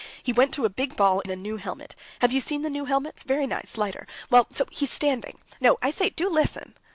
[0.23, 1.95] He went to a big ball in a new helmet.
[2.21, 3.21] Have you seen the new helmets?
[3.21, 4.07] Very nice, lighter.
[4.31, 5.37] Well, so he's standing....
[5.59, 6.73] No, I say, do listen."